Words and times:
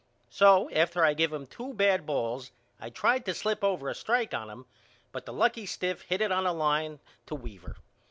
So 0.31 0.67
after 0.71 1.05
I 1.05 1.13
give 1.13 1.31
him 1.31 1.45
two 1.45 1.75
bad 1.75 2.07
balls 2.07 2.49
I 2.79 2.89
tried 2.89 3.23
to 3.27 3.35
slip 3.35 3.63
over 3.63 3.87
a 3.87 3.93
strike 3.93 4.33
on 4.33 4.49
him 4.49 4.65
but 5.11 5.27
the 5.27 5.31
lucky 5.31 5.67
stiff 5.67 6.01
hit 6.01 6.21
it 6.21 6.31
on 6.31 6.47
a 6.47 6.53
line 6.53 6.99
to 7.27 7.35
Weaver. 7.35 7.75